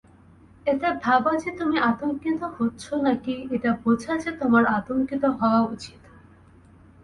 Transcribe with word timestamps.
এটা 0.65 0.89
ভাবা 1.03 1.31
যে 1.35 1.49
তুমি 1.51 1.77
আতঙ্কিত 1.81 2.41
হচ্ছো 2.57 2.93
নাকি 3.01 3.35
এটা 3.51 3.71
বোঝা 3.83 4.13
যে 4.17 4.31
তোমার 4.31 4.63
আতঙ্কিত 4.77 5.23
হওয়া 5.39 5.61
উচিত? 5.65 6.01